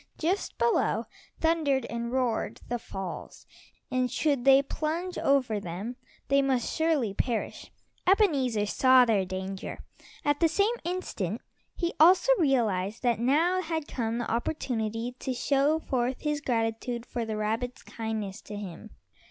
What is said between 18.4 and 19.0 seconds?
to him.